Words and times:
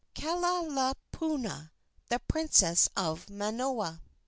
KAHALAOPUNA, 0.15 1.69
THE 2.09 2.19
PRINCESS 2.27 2.89
OF 2.97 3.27
MANOA. 3.29 4.01